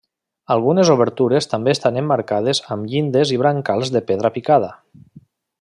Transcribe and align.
Algunes 0.53 0.89
obertures 0.93 1.49
també 1.51 1.75
estan 1.77 2.01
emmarcades 2.03 2.63
amb 2.77 2.91
llindes 2.95 3.37
i 3.39 3.41
brancals 3.45 3.95
de 3.97 4.05
pedra 4.11 4.37
picada. 4.39 4.75